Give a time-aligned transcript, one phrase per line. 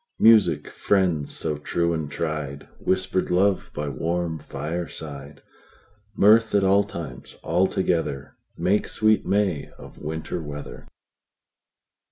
[0.17, 5.43] Music, friends so true and tried, Whisper'd love by warm fireside,
[6.15, 10.87] Mirth at all times all together, Make sweet May of Winter weather.